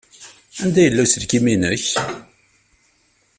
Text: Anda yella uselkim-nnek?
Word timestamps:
Anda 0.63 0.81
yella 0.83 1.01
uselkim-nnek? 1.05 1.85